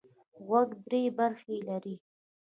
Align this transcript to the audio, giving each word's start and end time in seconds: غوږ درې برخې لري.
غوږ 0.45 0.69
درې 0.87 1.01
برخې 1.17 1.57
لري. 1.67 1.95